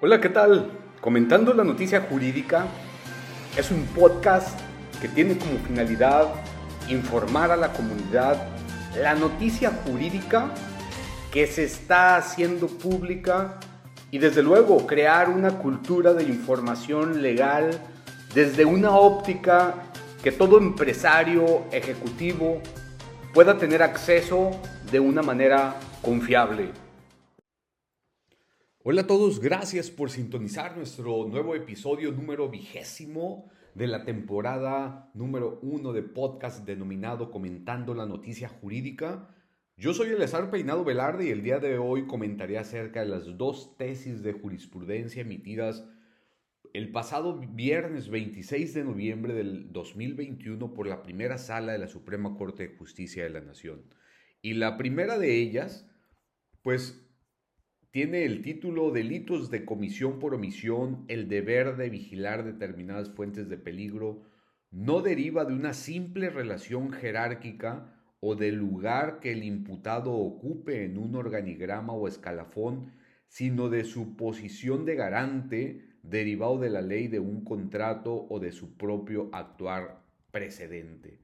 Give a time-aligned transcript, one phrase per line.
[0.00, 0.70] Hola, ¿qué tal?
[1.00, 2.66] Comentando la noticia jurídica
[3.56, 4.56] es un podcast
[5.00, 6.28] que tiene como finalidad
[6.88, 8.46] informar a la comunidad
[8.96, 10.52] la noticia jurídica
[11.32, 13.58] que se está haciendo pública
[14.12, 17.70] y desde luego crear una cultura de información legal
[18.32, 19.74] desde una óptica
[20.22, 22.62] que todo empresario ejecutivo
[23.34, 24.52] pueda tener acceso
[24.92, 26.70] de una manera confiable.
[28.90, 35.60] Hola a todos, gracias por sintonizar nuestro nuevo episodio número vigésimo de la temporada número
[35.60, 39.28] uno de podcast denominado Comentando la Noticia Jurídica.
[39.76, 43.76] Yo soy Eleazar Peinado Velarde y el día de hoy comentaré acerca de las dos
[43.76, 45.84] tesis de jurisprudencia emitidas
[46.72, 52.38] el pasado viernes 26 de noviembre del 2021 por la primera sala de la Suprema
[52.38, 53.82] Corte de Justicia de la Nación.
[54.40, 55.86] Y la primera de ellas,
[56.62, 57.04] pues
[57.90, 63.56] tiene el título Delitos de comisión por omisión, el deber de vigilar determinadas fuentes de
[63.56, 64.22] peligro,
[64.70, 70.98] no deriva de una simple relación jerárquica o del lugar que el imputado ocupe en
[70.98, 72.92] un organigrama o escalafón,
[73.28, 78.52] sino de su posición de garante derivado de la ley de un contrato o de
[78.52, 81.20] su propio actuar precedente.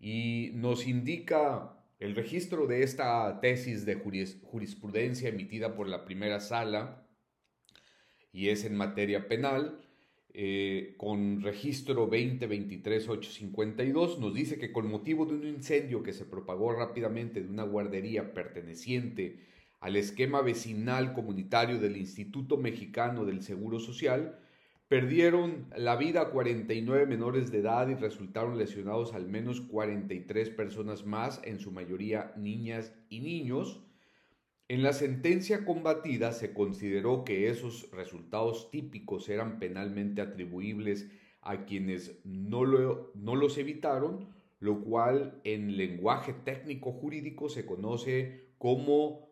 [0.00, 7.06] Y nos indica el registro de esta tesis de jurisprudencia emitida por la primera sala
[8.32, 9.84] y es en materia penal,
[10.32, 16.72] eh, con registro 2023-852, nos dice que con motivo de un incendio que se propagó
[16.72, 19.44] rápidamente de una guardería perteneciente
[19.80, 24.38] al esquema vecinal comunitario del Instituto Mexicano del Seguro Social,
[24.90, 31.40] Perdieron la vida 49 menores de edad y resultaron lesionados al menos 43 personas más,
[31.44, 33.84] en su mayoría niñas y niños.
[34.66, 41.08] En la sentencia combatida se consideró que esos resultados típicos eran penalmente atribuibles
[41.40, 42.64] a quienes no,
[43.14, 49.30] no los evitaron, lo cual en lenguaje técnico jurídico se conoce como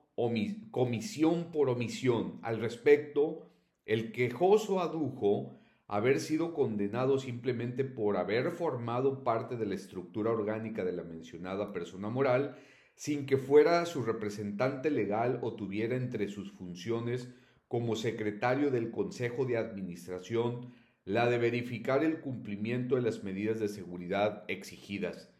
[0.70, 2.38] comisión por omisión.
[2.42, 3.47] Al respecto,
[3.88, 10.84] el quejoso adujo haber sido condenado simplemente por haber formado parte de la estructura orgánica
[10.84, 12.58] de la mencionada persona moral,
[12.96, 17.30] sin que fuera su representante legal o tuviera entre sus funciones
[17.66, 20.70] como secretario del Consejo de Administración
[21.06, 25.32] la de verificar el cumplimiento de las medidas de seguridad exigidas.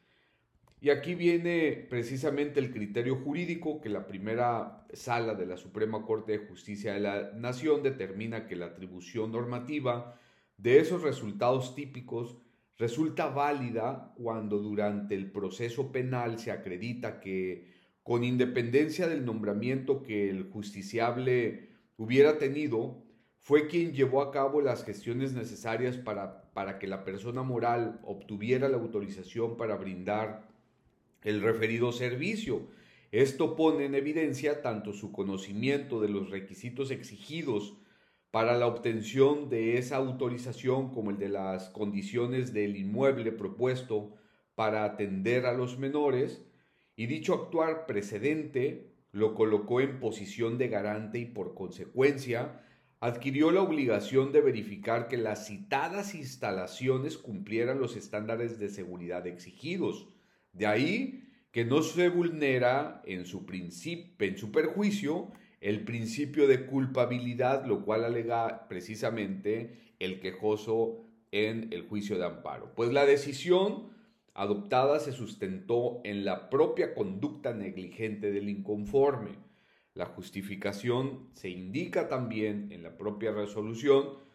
[0.81, 6.33] Y aquí viene precisamente el criterio jurídico que la primera sala de la Suprema Corte
[6.33, 10.16] de Justicia de la Nación determina que la atribución normativa
[10.56, 12.37] de esos resultados típicos
[12.77, 17.66] resulta válida cuando durante el proceso penal se acredita que,
[18.05, 23.03] con independencia del nombramiento que el justiciable hubiera tenido,
[23.41, 28.69] fue quien llevó a cabo las gestiones necesarias para, para que la persona moral obtuviera
[28.69, 30.47] la autorización para brindar
[31.23, 32.69] el referido servicio.
[33.11, 37.77] Esto pone en evidencia tanto su conocimiento de los requisitos exigidos
[38.31, 44.15] para la obtención de esa autorización como el de las condiciones del inmueble propuesto
[44.55, 46.45] para atender a los menores
[46.97, 52.61] y dicho actuar precedente lo colocó en posición de garante y por consecuencia
[53.01, 60.09] adquirió la obligación de verificar que las citadas instalaciones cumplieran los estándares de seguridad exigidos.
[60.53, 67.64] De ahí que no se vulnera en su, en su perjuicio el principio de culpabilidad,
[67.66, 72.72] lo cual alega precisamente el quejoso en el juicio de amparo.
[72.75, 73.91] Pues la decisión
[74.34, 79.32] adoptada se sustentó en la propia conducta negligente del inconforme.
[79.94, 84.28] La justificación se indica también en la propia resolución.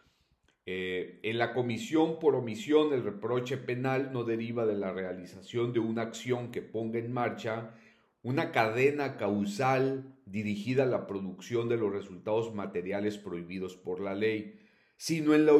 [0.65, 5.79] Eh, en la comisión por omisión el reproche penal no deriva de la realización de
[5.79, 7.75] una acción que ponga en marcha
[8.21, 14.57] una cadena causal dirigida a la producción de los resultados materiales prohibidos por la ley,
[14.95, 15.53] sino en la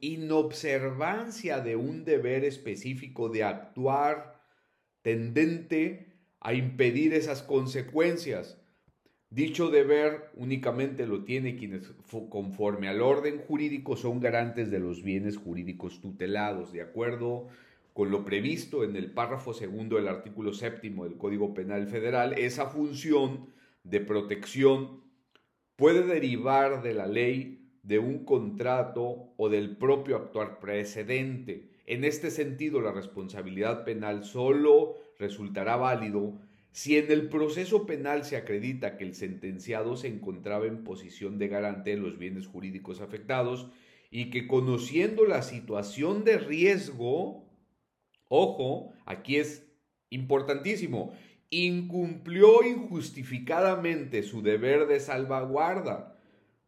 [0.00, 4.42] inobservancia de un deber específico de actuar
[5.02, 6.10] tendente
[6.40, 8.60] a impedir esas consecuencias.
[9.32, 11.92] Dicho deber únicamente lo tiene quienes
[12.28, 17.46] conforme al orden jurídico son garantes de los bienes jurídicos tutelados, de acuerdo
[17.92, 22.66] con lo previsto en el párrafo segundo del artículo séptimo del Código Penal Federal, esa
[22.66, 23.46] función
[23.84, 25.00] de protección
[25.76, 31.70] puede derivar de la ley, de un contrato o del propio actuar precedente.
[31.86, 36.40] En este sentido, la responsabilidad penal solo resultará válido
[36.72, 41.48] si en el proceso penal se acredita que el sentenciado se encontraba en posición de
[41.48, 43.68] garante de los bienes jurídicos afectados
[44.10, 47.48] y que conociendo la situación de riesgo,
[48.28, 49.66] ojo, aquí es
[50.10, 51.12] importantísimo,
[51.50, 56.16] incumplió injustificadamente su deber de salvaguarda.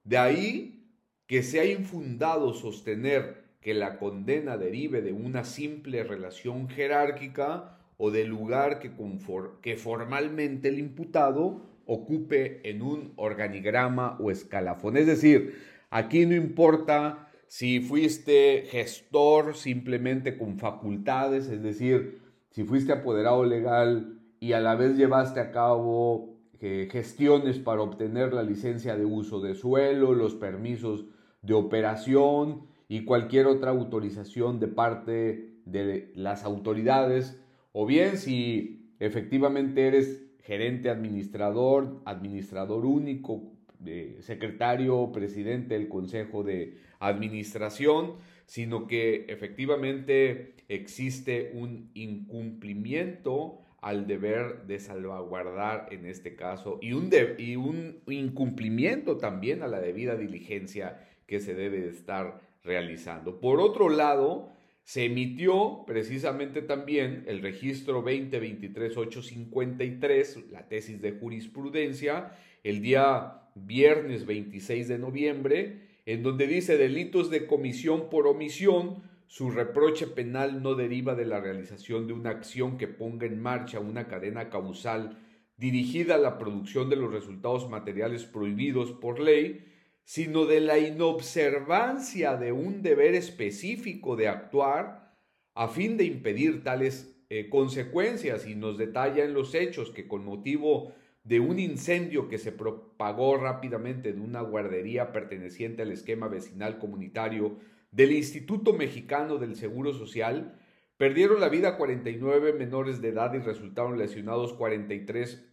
[0.05, 0.89] De ahí
[1.27, 8.27] que sea infundado sostener que la condena derive de una simple relación jerárquica o del
[8.27, 14.97] lugar que, formalmente el imputado ocupe en un organigrama o escalafón.
[14.97, 15.55] Es decir,
[15.89, 22.19] aquí no importa si fuiste gestor simplemente con facultades, es decir,
[22.51, 28.33] si fuiste apoderado legal y a la vez llevaste a cabo eh, gestiones para obtener
[28.33, 31.05] la licencia de uso de suelo, los permisos
[31.43, 37.39] de operación y cualquier otra autorización de parte de las autoridades,
[37.73, 43.53] o bien si efectivamente eres gerente administrador, administrador único,
[43.85, 48.15] eh, secretario, presidente del Consejo de Administración,
[48.47, 57.11] sino que efectivamente existe un incumplimiento al deber de salvaguardar en este caso y un,
[57.39, 63.41] y un incumplimiento también a la debida diligencia que se debe estar realizando.
[63.41, 64.51] Por otro lado,
[64.85, 74.89] se emitió precisamente también el registro 2023-853, la tesis de jurisprudencia, el día viernes 26
[74.89, 81.15] de noviembre, en donde dice delitos de comisión por omisión, su reproche penal no deriva
[81.15, 85.19] de la realización de una acción que ponga en marcha una cadena causal
[85.57, 89.72] dirigida a la producción de los resultados materiales prohibidos por ley,
[90.05, 95.15] sino de la inobservancia de un deber específico de actuar
[95.55, 98.47] a fin de impedir tales eh, consecuencias.
[98.47, 100.93] Y nos detalla en los hechos que con motivo
[101.25, 107.59] de un incendio que se propagó rápidamente de una guardería perteneciente al esquema vecinal comunitario
[107.93, 110.59] del Instituto Mexicano del Seguro Social,
[110.97, 115.45] perdieron la vida 49 menores de edad y resultaron lesionados 43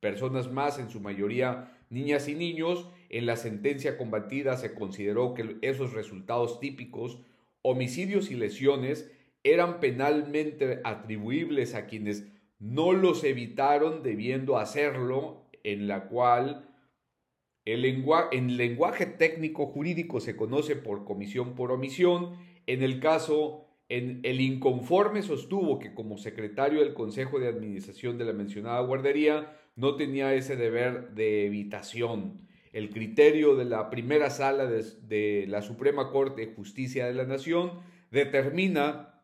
[0.00, 2.88] personas más, en su mayoría niñas y niños.
[3.08, 7.18] En la sentencia combatida se consideró que esos resultados típicos,
[7.62, 9.12] homicidios y lesiones,
[9.44, 12.28] eran penalmente atribuibles a quienes
[12.58, 16.68] no los evitaron debiendo hacerlo, en la cual
[17.64, 22.36] el en lenguaje técnico jurídico se conoce por comisión por omisión.
[22.66, 28.24] En el caso, en el inconforme sostuvo que como secretario del Consejo de Administración de
[28.24, 32.46] la mencionada guardería no tenía ese deber de evitación.
[32.72, 37.80] El criterio de la primera sala de, la Suprema Corte de Justicia de la Nación
[38.10, 39.22] determina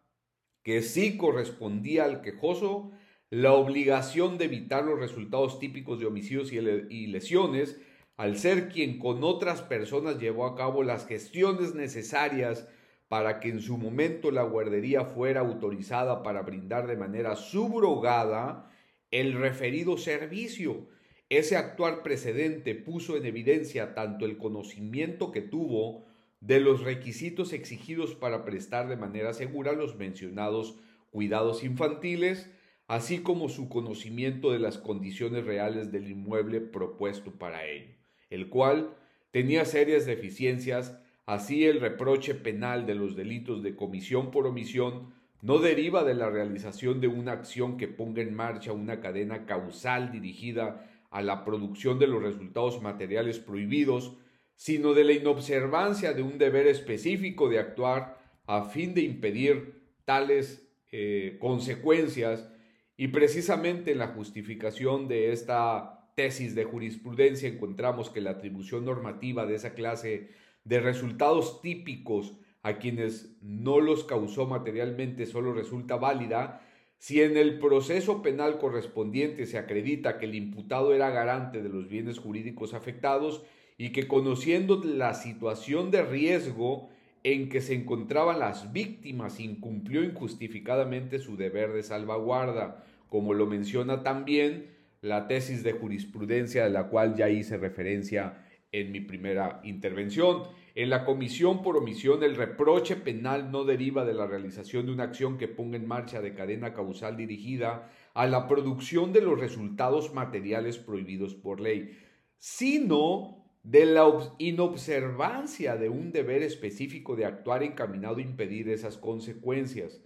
[0.62, 2.90] que sí correspondía al quejoso
[3.30, 7.80] la obligación de evitar los resultados típicos de homicidios y lesiones,
[8.16, 12.68] al ser quien con otras personas llevó a cabo las gestiones necesarias
[13.08, 18.70] para que en su momento la guardería fuera autorizada para brindar de manera subrogada
[19.10, 20.86] el referido servicio.
[21.30, 26.06] Ese actual precedente puso en evidencia tanto el conocimiento que tuvo
[26.40, 30.76] de los requisitos exigidos para prestar de manera segura los mencionados
[31.10, 32.50] cuidados infantiles,
[32.86, 37.92] así como su conocimiento de las condiciones reales del inmueble propuesto para ello,
[38.30, 38.94] el cual
[39.30, 45.58] tenía serias deficiencias, así el reproche penal de los delitos de comisión por omisión no
[45.58, 50.86] deriva de la realización de una acción que ponga en marcha una cadena causal dirigida
[51.10, 54.16] a la producción de los resultados materiales prohibidos,
[54.56, 60.68] sino de la inobservancia de un deber específico de actuar a fin de impedir tales
[60.90, 62.48] eh, consecuencias
[62.96, 69.46] y precisamente en la justificación de esta tesis de jurisprudencia encontramos que la atribución normativa
[69.46, 70.30] de esa clase
[70.64, 72.34] de resultados típicos
[72.68, 76.62] a quienes no los causó materialmente solo resulta válida
[76.98, 81.88] si en el proceso penal correspondiente se acredita que el imputado era garante de los
[81.88, 83.44] bienes jurídicos afectados
[83.76, 86.90] y que conociendo la situación de riesgo
[87.22, 94.02] en que se encontraban las víctimas incumplió injustificadamente su deber de salvaguarda, como lo menciona
[94.02, 94.66] también
[95.00, 100.42] la tesis de jurisprudencia de la cual ya hice referencia en mi primera intervención.
[100.78, 105.02] En la comisión por omisión, el reproche penal no deriva de la realización de una
[105.02, 110.14] acción que ponga en marcha de cadena causal dirigida a la producción de los resultados
[110.14, 111.98] materiales prohibidos por ley,
[112.36, 114.06] sino de la
[114.38, 120.00] inobservancia de un deber específico de actuar encaminado a impedir esas consecuencias.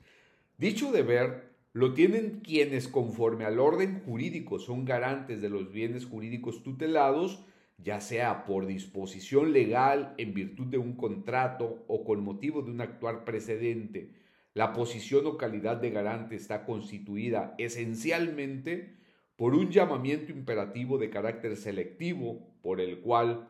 [0.56, 6.62] Dicho deber lo tienen quienes conforme al orden jurídico son garantes de los bienes jurídicos
[6.62, 7.44] tutelados,
[7.82, 12.80] ya sea por disposición legal en virtud de un contrato o con motivo de un
[12.80, 14.10] actuar precedente.
[14.54, 18.96] La posición o calidad de garante está constituida esencialmente
[19.36, 23.48] por un llamamiento imperativo de carácter selectivo por el cual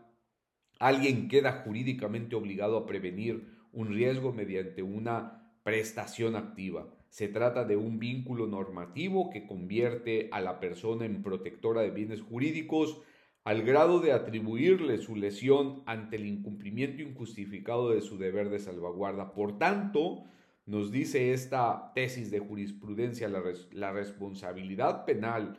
[0.79, 6.89] alguien queda jurídicamente obligado a prevenir un riesgo mediante una prestación activa.
[7.09, 12.23] Se trata de un vínculo normativo que convierte a la persona en protectora de bienes
[12.23, 13.03] jurídicos
[13.45, 19.33] al grado de atribuirle su lesión ante el incumplimiento injustificado de su deber de salvaguarda.
[19.33, 20.25] Por tanto,
[20.65, 25.59] nos dice esta tesis de jurisprudencia, la, responsabilidad penal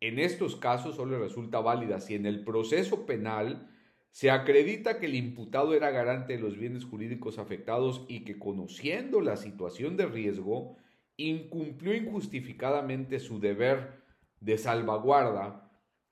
[0.00, 3.70] en estos casos solo resulta válida si en el proceso penal
[4.10, 9.20] se acredita que el imputado era garante de los bienes jurídicos afectados y que conociendo
[9.20, 10.76] la situación de riesgo,
[11.16, 14.02] incumplió injustificadamente su deber
[14.40, 15.63] de salvaguarda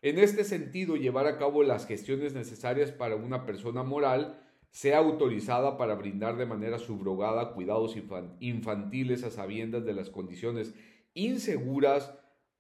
[0.03, 4.39] en este sentido, llevar a cabo las gestiones necesarias para una persona moral
[4.71, 7.95] sea autorizada para brindar de manera subrogada cuidados
[8.41, 10.75] infantiles a sabiendas de las condiciones
[11.15, 12.15] inseguras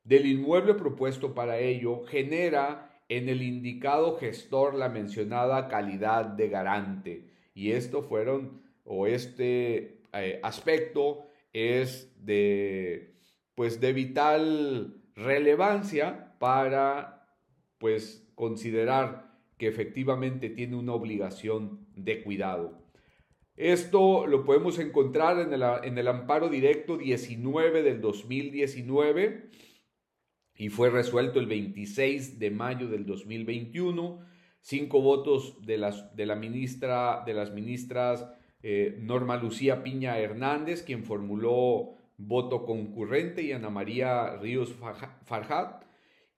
[0.04, 7.30] del inmueble propuesto para ello, genera en el indicado gestor la mencionada calidad de garante.
[7.54, 13.14] Y esto fueron, o este eh, aspecto es de,
[13.54, 17.21] pues de vital relevancia para
[17.82, 22.80] pues considerar que efectivamente tiene una obligación de cuidado.
[23.56, 29.50] Esto lo podemos encontrar en el, en el amparo directo 19 del 2019
[30.54, 34.20] y fue resuelto el 26 de mayo del 2021.
[34.60, 38.28] Cinco votos de las, de la ministra, de las ministras
[38.62, 44.72] eh, Norma Lucía Piña Hernández, quien formuló voto concurrente, y Ana María Ríos
[45.24, 45.82] Farjat,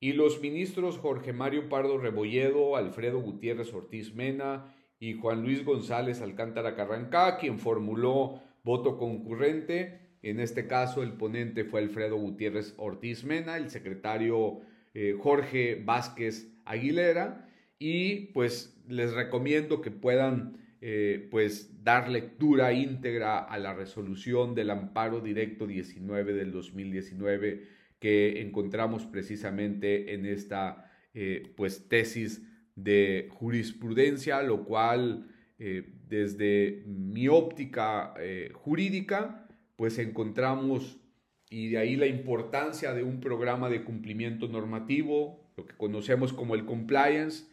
[0.04, 6.20] y los ministros Jorge Mario Pardo Rebolledo, Alfredo Gutiérrez Ortiz Mena y Juan Luis González
[6.20, 10.00] Alcántara Carrancá, quien formuló voto concurrente.
[10.20, 14.60] En este caso, el ponente fue Alfredo Gutiérrez Ortiz Mena, el secretario
[14.92, 23.38] eh, Jorge Vázquez Aguilera, y pues les recomiendo que puedan eh, pues dar lectura íntegra
[23.38, 31.54] a la resolución del amparo directo 19 del 2019 que encontramos precisamente en esta eh,
[31.56, 41.00] pues tesis de jurisprudencia, lo cual eh, desde mi óptica eh, jurídica pues encontramos
[41.48, 46.54] y de ahí la importancia de un programa de cumplimiento normativo, lo que conocemos como
[46.54, 47.46] el compliance,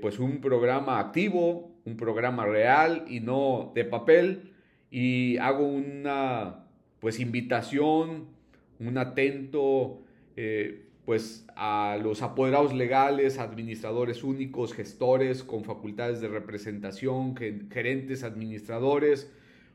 [0.00, 4.54] pues un programa activo, un programa real y no de papel
[4.90, 6.66] y hago una
[6.98, 8.34] pues invitación
[8.80, 10.00] un atento
[10.36, 19.30] eh, pues a los apoderados legales, administradores únicos, gestores con facultades de representación, gerentes, administradores,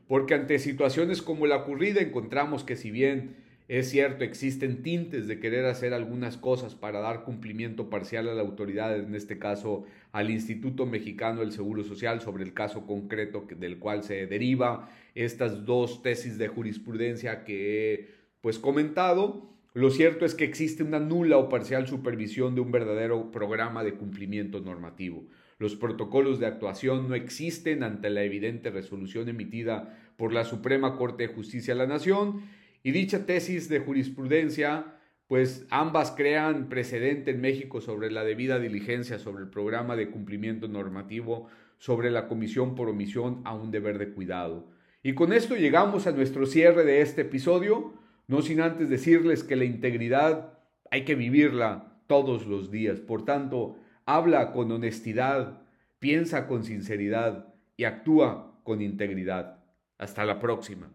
[0.08, 3.36] porque ante situaciones como la ocurrida encontramos que si bien
[3.68, 8.42] es cierto, existen tintes de querer hacer algunas cosas para dar cumplimiento parcial a la
[8.42, 13.78] autoridad, en este caso al Instituto Mexicano del Seguro Social, sobre el caso concreto del
[13.78, 18.10] cual se deriva estas dos tesis de jurisprudencia que
[18.42, 23.30] pues comentado, lo cierto es que existe una nula o parcial supervisión de un verdadero
[23.30, 25.24] programa de cumplimiento normativo.
[25.58, 31.26] Los protocolos de actuación no existen ante la evidente resolución emitida por la Suprema Corte
[31.26, 32.42] de Justicia de la Nación
[32.82, 34.96] y dicha tesis de jurisprudencia,
[35.28, 40.66] pues ambas crean precedente en México sobre la debida diligencia sobre el programa de cumplimiento
[40.66, 41.46] normativo
[41.78, 44.68] sobre la comisión por omisión a un deber de cuidado.
[45.04, 48.01] Y con esto llegamos a nuestro cierre de este episodio
[48.32, 50.54] no sin antes decirles que la integridad
[50.90, 52.98] hay que vivirla todos los días.
[52.98, 55.60] Por tanto, habla con honestidad,
[55.98, 59.58] piensa con sinceridad y actúa con integridad.
[59.98, 60.90] Hasta la próxima.